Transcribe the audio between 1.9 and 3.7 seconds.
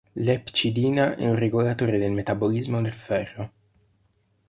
del metabolismo del ferro.